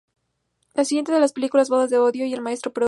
Le 0.75 0.83
siguen 0.83 1.05
las 1.21 1.31
películas 1.31 1.69
"Bodas 1.69 1.91
de 1.91 1.99
odio" 1.99 2.25
y 2.25 2.33
"El 2.33 2.41
maestro 2.41 2.73
prodigioso". 2.73 2.79